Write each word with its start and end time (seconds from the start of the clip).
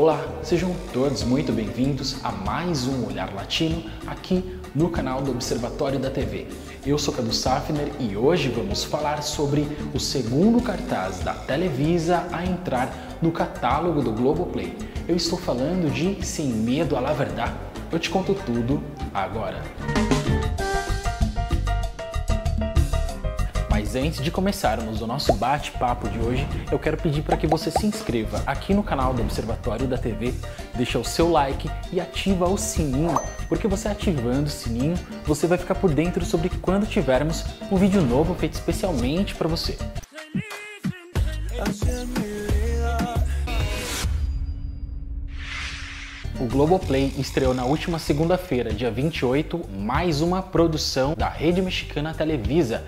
Olá, 0.00 0.24
sejam 0.44 0.72
todos 0.92 1.24
muito 1.24 1.50
bem-vindos 1.52 2.24
a 2.24 2.30
mais 2.30 2.86
um 2.86 3.04
Olhar 3.08 3.34
Latino 3.34 3.82
aqui 4.06 4.44
no 4.72 4.90
canal 4.90 5.20
do 5.20 5.32
Observatório 5.32 5.98
da 5.98 6.08
TV. 6.08 6.46
Eu 6.86 6.96
sou 6.98 7.12
Cadu 7.12 7.32
Safner 7.32 7.90
e 7.98 8.16
hoje 8.16 8.48
vamos 8.48 8.84
falar 8.84 9.24
sobre 9.24 9.66
o 9.92 9.98
segundo 9.98 10.62
cartaz 10.62 11.18
da 11.18 11.34
Televisa 11.34 12.28
a 12.30 12.46
entrar 12.46 13.18
no 13.20 13.32
catálogo 13.32 14.00
do 14.00 14.12
Globoplay. 14.12 14.72
Eu 15.08 15.16
estou 15.16 15.36
falando 15.36 15.92
de 15.92 16.24
Sem 16.24 16.46
Medo 16.46 16.96
à 16.96 17.00
La 17.00 17.12
Verdade. 17.12 17.56
Eu 17.90 17.98
te 17.98 18.08
conto 18.08 18.34
tudo 18.34 18.80
agora. 19.12 19.60
Mas 23.88 23.96
antes 23.96 24.22
de 24.22 24.30
começarmos 24.30 25.00
o 25.00 25.06
nosso 25.06 25.32
bate-papo 25.32 26.10
de 26.10 26.18
hoje, 26.18 26.46
eu 26.70 26.78
quero 26.78 26.98
pedir 26.98 27.22
para 27.22 27.38
que 27.38 27.46
você 27.46 27.70
se 27.70 27.86
inscreva 27.86 28.42
aqui 28.46 28.74
no 28.74 28.82
canal 28.82 29.14
do 29.14 29.22
Observatório 29.22 29.86
da 29.86 29.96
TV, 29.96 30.34
deixa 30.74 30.98
o 30.98 31.04
seu 31.04 31.30
like 31.30 31.70
e 31.90 31.98
ativa 31.98 32.46
o 32.46 32.58
sininho, 32.58 33.18
porque 33.48 33.66
você 33.66 33.88
ativando 33.88 34.44
o 34.44 34.50
sininho, 34.50 34.94
você 35.24 35.46
vai 35.46 35.56
ficar 35.56 35.74
por 35.74 35.90
dentro 35.90 36.22
sobre 36.22 36.50
quando 36.50 36.86
tivermos 36.86 37.46
um 37.72 37.76
vídeo 37.78 38.02
novo 38.02 38.34
feito 38.34 38.52
especialmente 38.52 39.34
para 39.34 39.48
você. 39.48 39.78
O 46.38 46.44
Globoplay 46.44 47.14
estreou 47.16 47.54
na 47.54 47.64
última 47.64 47.98
segunda-feira, 47.98 48.70
dia 48.70 48.90
28, 48.90 49.60
mais 49.78 50.20
uma 50.20 50.42
produção 50.42 51.14
da 51.16 51.30
rede 51.30 51.62
mexicana 51.62 52.12
Televisa, 52.12 52.84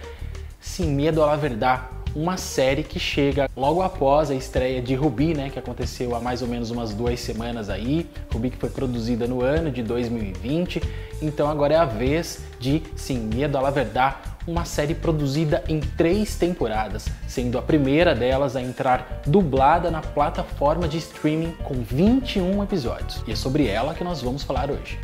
Sem 0.61 0.89
Medo 0.89 1.25
à 1.25 1.35
Verdade, 1.37 1.85
uma 2.15 2.37
série 2.37 2.83
que 2.83 2.99
chega 2.99 3.49
logo 3.57 3.81
após 3.81 4.31
a 4.31 4.35
estreia 4.35 4.83
de 4.83 4.95
Ruby, 4.95 5.33
né, 5.33 5.49
que 5.49 5.59
aconteceu 5.59 6.15
há 6.15 6.21
mais 6.21 6.43
ou 6.43 6.49
menos 6.49 6.71
umas 6.71 6.93
duas 6.93 7.19
semanas 7.19 7.71
aí. 7.71 8.07
Ruby 8.31 8.51
que 8.51 8.59
foi 8.59 8.69
produzida 8.69 9.27
no 9.27 9.43
ano 9.43 9.71
de 9.71 9.83
2020, 9.83 10.83
então 11.23 11.49
agora 11.49 11.75
é 11.75 11.77
a 11.79 11.87
vez 11.87 12.41
de 12.59 12.83
Sem 12.95 13.19
Medo 13.19 13.57
à 13.57 13.71
Verdade, 13.71 14.17
uma 14.47 14.67
série 14.67 14.95
produzida 14.95 15.65
em 15.67 15.81
três 15.81 16.37
temporadas, 16.37 17.07
sendo 17.27 17.57
a 17.57 17.63
primeira 17.63 18.15
delas 18.15 18.55
a 18.55 18.61
entrar 18.61 19.23
dublada 19.27 19.91
na 19.91 20.03
plataforma 20.03 20.87
de 20.87 20.99
streaming 20.99 21.53
com 21.65 21.75
21 21.83 22.63
episódios. 22.63 23.23
E 23.27 23.33
é 23.33 23.37
sobre 23.37 23.67
ela 23.67 23.95
que 23.95 24.05
nós 24.05 24.21
vamos 24.21 24.43
falar 24.43 24.71
hoje. 24.71 24.99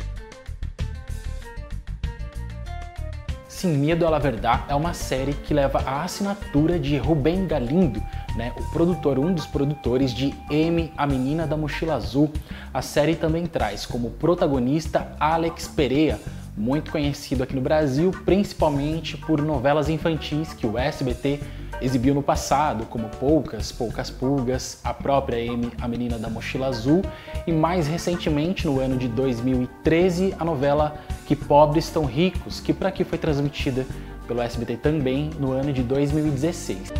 Sem 3.57 3.71
Medo 3.71 4.05
à 4.05 4.11
La 4.11 4.19
Verdade 4.19 4.65
é 4.67 4.75
uma 4.75 4.93
série 4.93 5.33
que 5.33 5.51
leva 5.51 5.79
a 5.79 6.03
assinatura 6.03 6.77
de 6.77 6.95
Rubem 6.95 7.47
Galindo, 7.47 7.99
né, 8.35 8.53
o 8.55 8.61
produtor, 8.71 9.17
um 9.17 9.33
dos 9.33 9.47
produtores 9.47 10.13
de 10.13 10.31
M, 10.47 10.93
a 10.95 11.07
Menina 11.07 11.47
da 11.47 11.57
Mochila 11.57 11.95
Azul. 11.95 12.31
A 12.71 12.83
série 12.83 13.15
também 13.15 13.47
traz 13.47 13.83
como 13.83 14.11
protagonista 14.11 15.11
Alex 15.19 15.67
Pereira, 15.69 16.19
muito 16.55 16.91
conhecido 16.91 17.41
aqui 17.41 17.55
no 17.55 17.61
Brasil, 17.61 18.11
principalmente 18.23 19.17
por 19.17 19.41
novelas 19.41 19.89
infantis 19.89 20.53
que 20.53 20.67
o 20.67 20.77
SBT 20.77 21.39
exibiu 21.81 22.13
no 22.13 22.23
passado, 22.23 22.85
como 22.85 23.09
Poucas, 23.09 23.71
Poucas 23.71 24.09
Pulgas, 24.09 24.79
a 24.83 24.93
própria 24.93 25.39
M, 25.39 25.71
a 25.79 25.87
Menina 25.87 26.17
da 26.17 26.29
Mochila 26.29 26.67
Azul, 26.67 27.01
e 27.45 27.51
mais 27.51 27.87
recentemente, 27.87 28.65
no 28.65 28.79
ano 28.79 28.97
de 28.97 29.07
2013, 29.07 30.35
a 30.39 30.45
novela 30.45 30.97
Que 31.25 31.35
Pobres 31.35 31.85
Estão 31.85 32.05
Ricos, 32.05 32.59
que 32.59 32.73
por 32.73 32.87
aqui 32.87 33.03
foi 33.03 33.17
transmitida 33.17 33.85
pelo 34.27 34.41
SBT 34.41 34.77
também 34.77 35.29
no 35.39 35.51
ano 35.51 35.71
de 35.71 35.83
2016. 35.83 36.93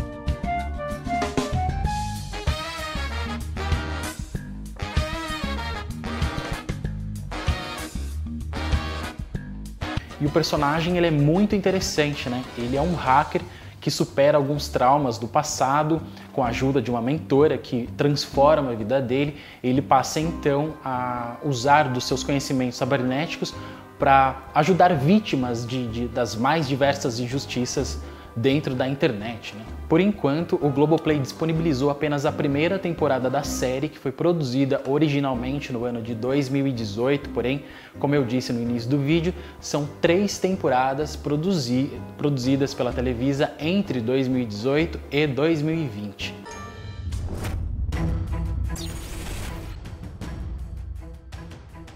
E 10.20 10.26
o 10.26 10.30
personagem 10.30 10.96
ele 10.96 11.06
é 11.06 11.10
muito 11.12 11.54
interessante, 11.54 12.28
né? 12.28 12.42
Ele 12.56 12.76
é 12.76 12.82
um 12.82 12.94
hacker 12.94 13.40
que 13.80 13.90
supera 13.90 14.36
alguns 14.36 14.68
traumas 14.68 15.18
do 15.18 15.28
passado 15.28 16.00
com 16.32 16.42
a 16.42 16.48
ajuda 16.48 16.82
de 16.82 16.90
uma 16.90 17.00
mentora 17.00 17.56
que 17.56 17.88
transforma 17.96 18.72
a 18.72 18.74
vida 18.74 19.00
dele. 19.00 19.36
Ele 19.62 19.80
passa 19.80 20.20
então 20.20 20.74
a 20.84 21.36
usar 21.44 21.84
dos 21.84 22.04
seus 22.04 22.22
conhecimentos 22.22 22.78
cibernéticos 22.78 23.54
para 23.98 24.42
ajudar 24.54 24.94
vítimas 24.94 25.66
de, 25.66 25.86
de, 25.88 26.08
das 26.08 26.36
mais 26.36 26.68
diversas 26.68 27.18
injustiças 27.18 27.98
dentro 28.34 28.74
da 28.74 28.88
internet. 28.88 29.54
Né? 29.54 29.64
Por 29.88 30.00
enquanto, 30.00 30.56
o 30.56 30.70
Globoplay 30.70 31.18
disponibilizou 31.18 31.90
apenas 31.90 32.26
a 32.26 32.32
primeira 32.32 32.78
temporada 32.78 33.28
da 33.30 33.42
série, 33.42 33.88
que 33.88 33.98
foi 33.98 34.12
produzida 34.12 34.82
originalmente 34.86 35.72
no 35.72 35.84
ano 35.84 36.02
de 36.02 36.14
2018, 36.14 37.30
porém, 37.30 37.64
como 37.98 38.14
eu 38.14 38.24
disse 38.24 38.52
no 38.52 38.60
início 38.60 38.88
do 38.88 38.98
vídeo, 38.98 39.34
são 39.60 39.88
três 40.00 40.38
temporadas 40.38 41.16
produzi 41.16 41.90
produzidas 42.16 42.74
pela 42.74 42.92
Televisa 42.92 43.52
entre 43.58 44.00
2018 44.00 45.00
e 45.10 45.26
2020. 45.26 46.34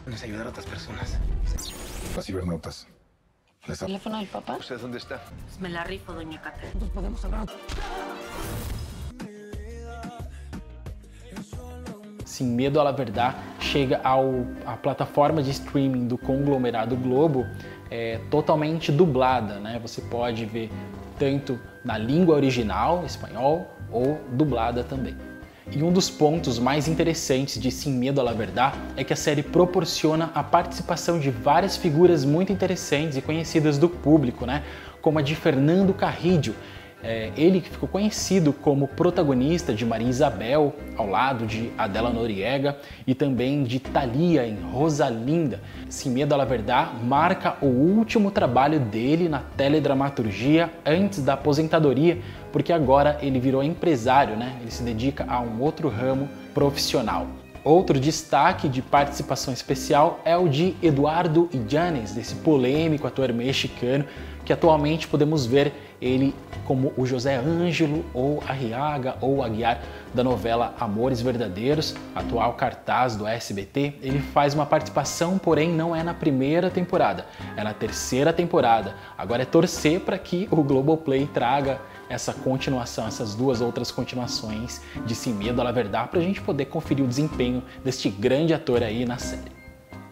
Nos 0.06 0.22
ayudar 0.22 0.46
a 0.46 0.48
otras 0.50 0.66
personas. 0.66 1.18
Las 2.14 2.26
cibernautas. 2.26 2.91
Ha- 3.68 3.74
¿Teléfono 3.86 4.18
del 4.18 4.26
papá? 4.26 4.56
¿Usted 4.56 4.78
dónde 4.80 4.98
está? 4.98 5.20
Pues 5.46 5.60
me 5.60 5.68
la 5.68 5.84
rifo, 5.84 6.12
doña 6.12 6.40
Cata. 6.40 6.58
Nos 6.80 6.90
podemos 6.90 7.24
hablar. 7.24 7.46
Sem 12.24 12.46
Medo 12.46 12.80
à 12.80 12.84
La 12.84 12.92
Verdade 12.92 13.36
chega 13.60 14.00
ao, 14.02 14.46
à 14.66 14.76
plataforma 14.76 15.42
de 15.42 15.50
streaming 15.50 16.08
do 16.08 16.16
conglomerado 16.16 16.96
Globo 16.96 17.46
é, 17.90 18.18
totalmente 18.30 18.90
dublada, 18.90 19.60
né? 19.60 19.78
Você 19.80 20.00
pode 20.02 20.44
ver 20.46 20.70
tanto 21.18 21.60
na 21.84 21.98
língua 21.98 22.34
original, 22.36 23.04
espanhol, 23.04 23.70
ou 23.90 24.18
dublada 24.32 24.82
também. 24.82 25.14
E 25.70 25.82
um 25.82 25.92
dos 25.92 26.10
pontos 26.10 26.58
mais 26.58 26.88
interessantes 26.88 27.60
de 27.60 27.70
Sem 27.70 27.92
Medo 27.92 28.20
à 28.20 28.32
Verdade 28.32 28.76
é 28.96 29.04
que 29.04 29.12
a 29.12 29.16
série 29.16 29.42
proporciona 29.42 30.30
a 30.34 30.42
participação 30.42 31.20
de 31.20 31.30
várias 31.30 31.76
figuras 31.76 32.24
muito 32.24 32.52
interessantes 32.52 33.16
e 33.16 33.22
conhecidas 33.22 33.78
do 33.78 33.88
público, 33.88 34.44
né? 34.44 34.64
Como 35.00 35.18
a 35.18 35.22
de 35.22 35.36
Fernando 35.36 35.94
Carrillo, 35.94 36.54
é, 37.04 37.32
ele 37.36 37.60
que 37.60 37.68
ficou 37.68 37.88
conhecido 37.88 38.52
como 38.52 38.86
protagonista 38.86 39.74
de 39.74 39.84
Maria 39.84 40.08
Isabel, 40.08 40.72
ao 40.96 41.08
lado 41.08 41.46
de 41.46 41.72
Adela 41.76 42.10
Noriega, 42.10 42.76
e 43.06 43.14
também 43.14 43.64
de 43.64 43.80
Thalia 43.80 44.46
em 44.46 44.56
Rosalinda. 44.60 45.60
Sem 45.88 46.12
Medo 46.12 46.34
à 46.34 46.44
Verdade 46.44 46.92
marca 47.04 47.56
o 47.60 47.66
último 47.66 48.30
trabalho 48.30 48.78
dele 48.78 49.28
na 49.28 49.40
teledramaturgia 49.56 50.70
antes 50.86 51.22
da 51.22 51.34
aposentadoria, 51.34 52.18
porque 52.52 52.72
agora 52.72 53.18
ele 53.22 53.40
virou 53.40 53.62
empresário, 53.62 54.36
né? 54.36 54.56
ele 54.60 54.70
se 54.70 54.82
dedica 54.82 55.24
a 55.26 55.40
um 55.40 55.60
outro 55.60 55.88
ramo 55.88 56.28
profissional. 56.54 57.26
Outro 57.64 58.00
destaque 58.00 58.68
de 58.68 58.82
participação 58.82 59.54
especial 59.54 60.20
é 60.24 60.36
o 60.36 60.48
de 60.48 60.74
Eduardo 60.82 61.48
Illanes, 61.52 62.12
desse 62.12 62.34
polêmico 62.34 63.06
ator 63.06 63.32
mexicano, 63.32 64.04
que 64.44 64.52
atualmente 64.52 65.06
podemos 65.06 65.46
ver 65.46 65.72
ele 66.00 66.34
como 66.64 66.92
o 66.96 67.06
José 67.06 67.36
Ângelo 67.36 68.04
ou 68.12 68.42
Arriaga 68.48 69.16
ou 69.20 69.44
Aguiar 69.44 69.80
da 70.12 70.24
novela 70.24 70.74
Amores 70.80 71.22
Verdadeiros, 71.22 71.94
atual 72.12 72.54
cartaz 72.54 73.14
do 73.14 73.28
SBT. 73.28 73.94
Ele 74.02 74.18
faz 74.18 74.54
uma 74.54 74.66
participação, 74.66 75.38
porém 75.38 75.72
não 75.72 75.94
é 75.94 76.02
na 76.02 76.12
primeira 76.12 76.68
temporada, 76.68 77.26
é 77.56 77.62
na 77.62 77.72
terceira 77.72 78.32
temporada. 78.32 78.96
Agora 79.16 79.42
é 79.42 79.46
torcer 79.46 80.00
para 80.00 80.18
que 80.18 80.48
o 80.50 80.56
Globoplay 80.64 81.26
traga 81.32 81.80
essa 82.12 82.32
continuação, 82.32 83.06
essas 83.06 83.34
duas 83.34 83.60
outras 83.60 83.90
continuações 83.90 84.80
de 85.06 85.14
Sem 85.14 85.32
Medo 85.32 85.62
à 85.62 85.72
Verdade, 85.72 86.08
para 86.08 86.20
a 86.20 86.22
gente 86.22 86.40
poder 86.40 86.66
conferir 86.66 87.04
o 87.04 87.08
desempenho 87.08 87.62
deste 87.82 88.10
grande 88.10 88.52
ator 88.52 88.82
aí 88.82 89.04
na 89.06 89.16
série. 89.16 89.50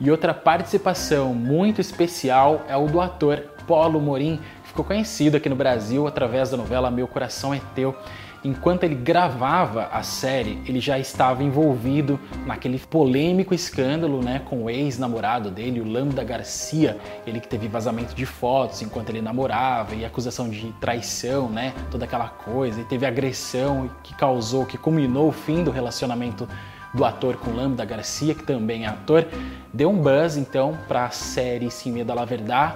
E 0.00 0.10
outra 0.10 0.32
participação 0.32 1.34
muito 1.34 1.80
especial 1.80 2.64
é 2.66 2.76
o 2.76 2.86
do 2.86 3.00
ator 3.02 3.44
Paulo 3.68 4.00
Morim, 4.00 4.40
que 4.62 4.68
ficou 4.68 4.84
conhecido 4.84 5.36
aqui 5.36 5.48
no 5.48 5.54
Brasil 5.54 6.06
através 6.06 6.50
da 6.50 6.56
novela 6.56 6.90
Meu 6.90 7.06
Coração 7.06 7.52
é 7.52 7.60
Teu. 7.74 7.94
Enquanto 8.42 8.84
ele 8.84 8.94
gravava 8.94 9.88
a 9.92 10.02
série, 10.02 10.58
ele 10.66 10.80
já 10.80 10.98
estava 10.98 11.42
envolvido 11.42 12.18
naquele 12.46 12.78
polêmico 12.78 13.52
escândalo 13.52 14.22
né, 14.22 14.40
com 14.46 14.64
o 14.64 14.70
ex-namorado 14.70 15.50
dele, 15.50 15.80
o 15.80 15.84
Lambda 15.86 16.24
Garcia, 16.24 16.96
ele 17.26 17.38
que 17.38 17.46
teve 17.46 17.68
vazamento 17.68 18.14
de 18.14 18.24
fotos 18.24 18.80
enquanto 18.80 19.10
ele 19.10 19.20
namorava 19.20 19.94
e 19.94 20.06
acusação 20.06 20.48
de 20.48 20.72
traição, 20.80 21.50
né, 21.50 21.74
toda 21.90 22.06
aquela 22.06 22.28
coisa, 22.28 22.80
e 22.80 22.84
teve 22.84 23.04
agressão 23.04 23.90
que 24.02 24.14
causou, 24.14 24.64
que 24.64 24.78
culminou 24.78 25.28
o 25.28 25.32
fim 25.32 25.62
do 25.62 25.70
relacionamento 25.70 26.48
do 26.94 27.04
ator 27.04 27.36
com 27.36 27.50
Lambda 27.50 27.84
Garcia, 27.84 28.34
que 28.34 28.42
também 28.42 28.84
é 28.84 28.88
ator, 28.88 29.26
deu 29.72 29.90
um 29.90 29.98
buzz 29.98 30.36
então 30.36 30.76
para 30.88 31.04
a 31.04 31.10
série 31.10 31.70
Sem 31.70 31.92
Medo 31.92 32.10
à 32.10 32.14
La 32.14 32.24
Verdade. 32.24 32.74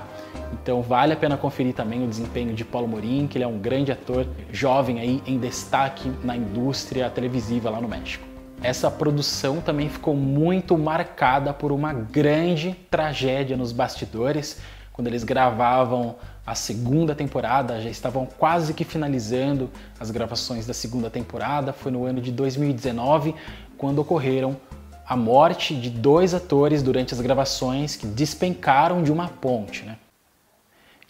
Então 0.52 0.82
vale 0.82 1.12
a 1.12 1.16
pena 1.16 1.36
conferir 1.36 1.74
também 1.74 2.04
o 2.04 2.06
desempenho 2.06 2.54
de 2.54 2.64
Paulo 2.64 2.88
Morim, 2.88 3.26
que 3.26 3.36
ele 3.36 3.44
é 3.44 3.46
um 3.46 3.58
grande 3.58 3.92
ator, 3.92 4.26
jovem 4.50 5.00
aí 5.00 5.22
em 5.26 5.38
destaque 5.38 6.10
na 6.22 6.36
indústria 6.36 7.10
televisiva 7.10 7.70
lá 7.70 7.80
no 7.80 7.88
México. 7.88 8.24
essa 8.62 8.90
produção 8.90 9.60
também 9.60 9.90
ficou 9.90 10.14
muito 10.14 10.78
marcada 10.78 11.52
por 11.52 11.70
uma 11.70 11.92
grande 11.92 12.74
tragédia 12.90 13.56
nos 13.56 13.72
bastidores, 13.72 14.58
quando 14.94 15.08
eles 15.08 15.24
gravavam 15.24 16.14
a 16.46 16.54
segunda 16.54 17.14
temporada, 17.14 17.80
já 17.80 17.90
estavam 17.90 18.26
quase 18.26 18.72
que 18.72 18.84
finalizando 18.84 19.68
as 19.98 20.10
gravações 20.10 20.66
da 20.66 20.72
segunda 20.72 21.10
temporada, 21.10 21.72
foi 21.72 21.90
no 21.90 22.04
ano 22.04 22.20
de 22.20 22.30
2019, 22.30 23.34
quando 23.76 23.98
ocorreram 23.98 24.56
a 25.06 25.16
morte 25.16 25.74
de 25.74 25.90
dois 25.90 26.32
atores 26.32 26.82
durante 26.82 27.12
as 27.12 27.20
gravações 27.20 27.96
que 27.96 28.06
despencaram 28.06 29.02
de 29.02 29.10
uma 29.10 29.28
ponte. 29.28 29.84
Né? 29.84 29.96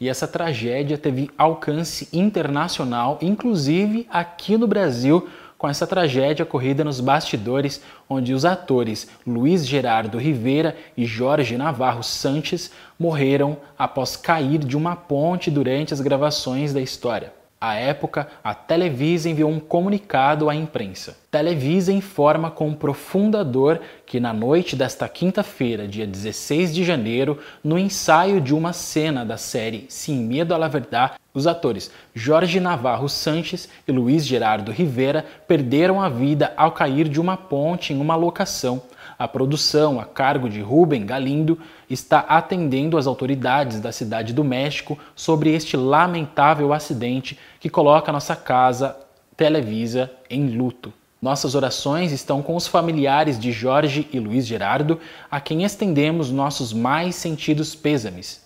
E 0.01 0.09
essa 0.09 0.27
tragédia 0.27 0.99
teve 0.99 1.31
alcance 1.39 2.09
internacional, 2.13 3.19
inclusive 3.23 4.07
aqui 4.11 4.57
no 4.57 4.67
Brasil, 4.67 5.29
com 5.57 5.69
essa 5.69 5.87
tragédia 5.87 6.43
ocorrida 6.43 6.85
nos 6.85 7.01
bastidores, 7.01 7.81
onde 8.09 8.35
os 8.35 8.45
atores 8.45 9.09
Luiz 9.27 9.67
Gerardo 9.67 10.19
Rivera 10.19 10.77
e 10.97 11.07
Jorge 11.07 11.57
Navarro 11.57 12.03
Sanches 12.03 12.71
morreram 12.99 13.57
após 13.79 14.17
cair 14.17 14.59
de 14.59 14.77
uma 14.77 14.97
ponte 14.97 15.51
durante 15.51 15.95
as 15.95 16.01
gravações 16.01 16.75
da 16.75 16.81
história. 16.81 17.44
À 17.67 17.77
época, 17.77 18.29
a 18.45 18.55
Televisa 18.55 19.31
enviou 19.31 19.51
um 19.51 19.59
comunicado 19.59 20.51
à 20.51 20.55
imprensa. 20.55 21.17
Televisa 21.31 21.91
informa 21.91 22.51
com 22.51 22.75
profunda 22.75 23.43
dor 23.43 23.81
que 24.05 24.21
na 24.21 24.35
noite 24.35 24.77
desta 24.77 25.09
quinta-feira, 25.09 25.89
dia 25.89 26.07
16 26.07 26.75
de 26.75 26.85
janeiro, 26.85 27.39
no 27.65 27.79
ensaio 27.79 28.39
de 28.39 28.55
uma 28.55 28.75
cena 28.75 29.25
da 29.25 29.39
série 29.39 29.87
Sim 29.89 30.27
Medo 30.27 30.53
à 30.53 30.59
la 30.59 30.69
Verdade, 30.69 31.15
os 31.33 31.47
atores 31.47 31.91
Jorge 32.15 32.61
Navarro 32.61 33.09
Sanches 33.09 33.67
e 33.89 33.93
Luiz 33.93 34.27
Gerardo 34.27 34.71
Rivera 34.71 35.25
perderam 35.49 36.03
a 36.03 36.11
vida 36.11 36.53
ao 36.59 36.73
cair 36.73 37.09
de 37.09 37.19
uma 37.19 37.39
ponte 37.39 37.95
em 37.95 37.99
uma 37.99 38.15
locação. 38.15 38.83
A 39.19 39.29
produção, 39.29 40.01
a 40.01 40.05
cargo 40.05 40.49
de 40.49 40.61
Rubem 40.61 41.07
Galindo, 41.07 41.59
está 41.89 42.21
atendendo 42.21 42.99
as 42.99 43.07
autoridades 43.07 43.81
da 43.81 43.93
cidade 43.93 44.33
do 44.33 44.45
México 44.45 44.99
sobre 45.15 45.51
este 45.55 45.77
lamentável 45.77 46.73
acidente 46.73 47.39
que 47.61 47.71
coloca 47.71 48.13
nossa 48.13 48.37
casa 48.37 48.97
Televisa 49.37 50.11
em 50.31 50.57
luto. 50.57 50.93
Nossas 51.21 51.55
orações 51.55 52.13
estão 52.13 52.43
com 52.43 52.55
os 52.55 52.67
familiares 52.67 53.39
de 53.39 53.51
Jorge 53.51 54.07
e 54.13 54.21
Luiz 54.21 54.47
Gerardo, 54.47 55.01
a 55.31 55.41
quem 55.41 55.65
estendemos 55.65 56.31
nossos 56.31 56.73
mais 56.73 57.15
sentidos 57.17 57.75
pêsames. 57.75 58.44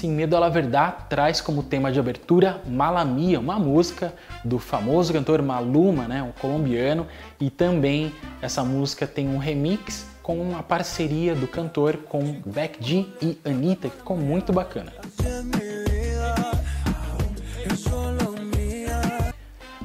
Sem 0.00 0.12
Medo 0.12 0.34
à 0.34 0.48
Verdade 0.48 0.96
traz 1.10 1.42
como 1.42 1.62
tema 1.62 1.92
de 1.92 2.00
abertura 2.00 2.62
Malamia, 2.66 3.38
uma 3.38 3.58
música 3.58 4.14
do 4.42 4.58
famoso 4.58 5.12
cantor 5.12 5.42
Maluma, 5.42 6.08
né, 6.08 6.22
um 6.22 6.32
colombiano, 6.32 7.06
e 7.38 7.50
também 7.50 8.10
essa 8.40 8.64
música 8.64 9.06
tem 9.06 9.28
um 9.28 9.36
remix 9.36 10.06
com 10.22 10.40
uma 10.40 10.62
parceria 10.62 11.34
do 11.34 11.46
cantor 11.46 11.98
com 12.08 12.40
Beck 12.46 12.78
G 12.80 13.04
e 13.20 13.38
Anitta, 13.44 13.90
que 13.90 13.96
ficou 13.98 14.16
muito 14.16 14.54
bacana. 14.54 14.90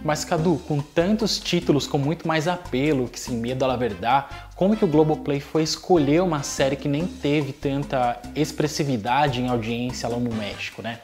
Mas 0.05 0.23
Cadu, 0.23 0.61
com 0.67 0.79
tantos 0.79 1.39
títulos 1.39 1.87
com 1.87 1.97
muito 1.97 2.27
mais 2.27 2.47
apelo 2.47 3.07
que 3.07 3.19
Sem 3.19 3.37
Medo 3.37 3.65
à 3.65 3.75
Verdade, 3.75 4.27
como 4.55 4.77
que 4.77 4.85
o 4.85 4.87
Globoplay 4.87 5.39
foi 5.39 5.63
escolher 5.63 6.21
uma 6.21 6.43
série 6.43 6.75
que 6.75 6.87
nem 6.87 7.07
teve 7.07 7.51
tanta 7.51 8.21
expressividade 8.35 9.41
em 9.41 9.49
audiência 9.49 10.07
lá 10.07 10.19
no 10.19 10.31
México, 10.31 10.83
né? 10.83 10.99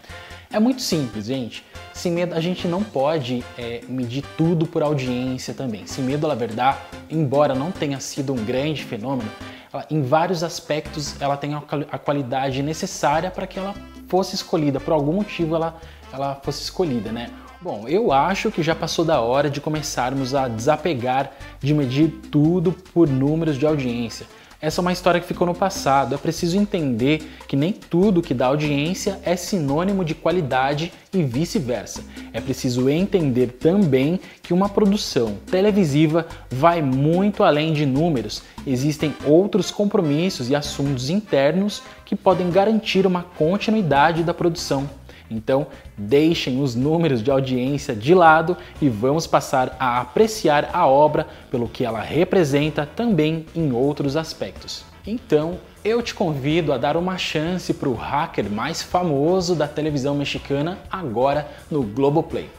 É 0.53 0.59
muito 0.59 0.83
simples, 0.83 1.25
gente. 1.25 1.65
Sem 1.95 2.11
medo, 2.11 2.35
a 2.35 2.39
gente 2.39 2.67
não 2.67 2.83
pode 2.83 3.43
é, 3.57 3.81
medir 3.89 4.23
tudo 4.37 4.67
por 4.67 4.83
audiência 4.83 5.51
também. 5.51 5.87
Sem 5.87 6.03
medo 6.03 6.29
à 6.29 6.35
verdade, 6.35 6.77
embora 7.09 7.55
não 7.55 7.71
tenha 7.71 7.99
sido 7.99 8.33
um 8.33 8.45
grande 8.45 8.83
fenômeno, 8.83 9.31
ela, 9.73 9.83
em 9.89 10.03
vários 10.03 10.43
aspectos 10.43 11.19
ela 11.19 11.35
tem 11.35 11.55
a, 11.55 11.97
qualidade 11.97 12.61
necessária 12.61 13.31
para 13.31 13.47
que 13.47 13.57
ela 13.57 13.73
fosse 14.07 14.35
escolhida. 14.35 14.79
Por 14.79 14.93
algum 14.93 15.13
motivo 15.13 15.55
ela, 15.55 15.81
ela 16.13 16.35
fosse 16.43 16.61
escolhida, 16.61 17.11
né? 17.11 17.31
Bom, 17.63 17.87
eu 17.87 18.11
acho 18.11 18.49
que 18.49 18.63
já 18.63 18.73
passou 18.73 19.05
da 19.05 19.21
hora 19.21 19.47
de 19.47 19.61
começarmos 19.61 20.33
a 20.33 20.47
desapegar 20.47 21.31
de 21.59 21.75
medir 21.75 22.09
tudo 22.31 22.71
por 22.71 23.07
números 23.07 23.55
de 23.55 23.67
audiência. 23.67 24.25
Essa 24.59 24.79
é 24.79 24.83
uma 24.83 24.91
história 24.91 25.21
que 25.21 25.27
ficou 25.27 25.45
no 25.45 25.53
passado. 25.53 26.15
É 26.15 26.17
preciso 26.17 26.57
entender 26.57 27.21
que 27.47 27.55
nem 27.55 27.71
tudo 27.71 28.21
que 28.21 28.33
dá 28.33 28.47
audiência 28.47 29.19
é 29.23 29.35
sinônimo 29.35 30.03
de 30.03 30.15
qualidade 30.15 30.91
e 31.13 31.21
vice-versa. 31.21 32.03
É 32.33 32.41
preciso 32.41 32.89
entender 32.89 33.57
também 33.59 34.19
que 34.41 34.53
uma 34.53 34.67
produção 34.67 35.37
televisiva 35.45 36.25
vai 36.49 36.81
muito 36.81 37.43
além 37.43 37.73
de 37.73 37.85
números. 37.85 38.41
Existem 38.65 39.15
outros 39.23 39.69
compromissos 39.69 40.49
e 40.49 40.55
assuntos 40.55 41.11
internos 41.11 41.83
que 42.05 42.15
podem 42.15 42.49
garantir 42.49 43.05
uma 43.05 43.21
continuidade 43.21 44.23
da 44.23 44.33
produção. 44.33 44.89
Então, 45.31 45.67
deixem 45.97 46.61
os 46.61 46.75
números 46.75 47.23
de 47.23 47.31
audiência 47.31 47.95
de 47.95 48.13
lado 48.13 48.57
e 48.81 48.89
vamos 48.89 49.25
passar 49.25 49.75
a 49.79 50.01
apreciar 50.01 50.69
a 50.73 50.85
obra 50.85 51.25
pelo 51.49 51.67
que 51.67 51.85
ela 51.85 52.01
representa 52.01 52.85
também 52.85 53.45
em 53.55 53.71
outros 53.71 54.15
aspectos. 54.17 54.83
Então, 55.07 55.57
eu 55.83 56.01
te 56.01 56.13
convido 56.13 56.71
a 56.71 56.77
dar 56.77 56.95
uma 56.95 57.17
chance 57.17 57.73
para 57.73 57.89
o 57.89 57.93
hacker 57.93 58.49
mais 58.49 58.81
famoso 58.81 59.55
da 59.55 59.67
televisão 59.67 60.15
mexicana 60.15 60.77
agora 60.91 61.49
no 61.69 61.81
Globoplay. 61.81 62.49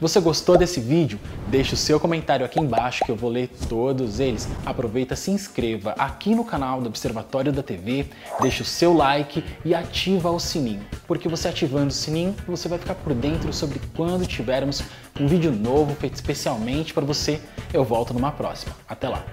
Você 0.00 0.18
gostou 0.18 0.58
desse 0.58 0.80
vídeo? 0.80 1.16
Deixe 1.46 1.74
o 1.74 1.76
seu 1.76 2.00
comentário 2.00 2.44
aqui 2.44 2.58
embaixo 2.58 3.04
que 3.04 3.10
eu 3.12 3.14
vou 3.14 3.30
ler 3.30 3.48
todos 3.68 4.18
eles. 4.18 4.48
Aproveita, 4.66 5.14
se 5.14 5.30
inscreva 5.30 5.94
aqui 5.96 6.34
no 6.34 6.44
canal 6.44 6.80
do 6.80 6.88
Observatório 6.88 7.52
da 7.52 7.62
TV, 7.62 8.06
deixe 8.40 8.62
o 8.62 8.64
seu 8.64 8.92
like 8.92 9.44
e 9.64 9.72
ativa 9.72 10.28
o 10.28 10.40
sininho, 10.40 10.84
porque 11.06 11.28
você 11.28 11.46
ativando 11.46 11.88
o 11.88 11.92
sininho 11.92 12.34
você 12.48 12.68
vai 12.68 12.80
ficar 12.80 12.96
por 12.96 13.14
dentro 13.14 13.52
sobre 13.52 13.80
quando 13.96 14.26
tivermos 14.26 14.82
um 15.20 15.28
vídeo 15.28 15.52
novo 15.52 15.94
feito 15.94 16.16
especialmente 16.16 16.92
para 16.92 17.04
você. 17.04 17.40
Eu 17.72 17.84
volto 17.84 18.12
numa 18.12 18.32
próxima. 18.32 18.74
Até 18.88 19.08
lá! 19.08 19.24